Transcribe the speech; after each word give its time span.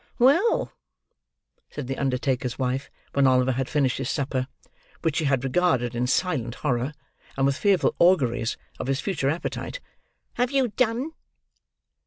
"Well," 0.17 0.73
said 1.69 1.85
the 1.85 1.99
undertaker's 1.99 2.57
wife, 2.57 2.89
when 3.13 3.27
Oliver 3.27 3.51
had 3.51 3.69
finished 3.69 3.99
his 3.99 4.09
supper: 4.09 4.47
which 5.03 5.17
she 5.17 5.25
had 5.25 5.43
regarded 5.43 5.93
in 5.93 6.07
silent 6.07 6.55
horror, 6.55 6.93
and 7.37 7.45
with 7.45 7.55
fearful 7.55 7.93
auguries 7.99 8.57
of 8.79 8.87
his 8.87 8.99
future 8.99 9.29
appetite: 9.29 9.79
"have 10.37 10.49
you 10.49 10.69
done?" 10.69 11.11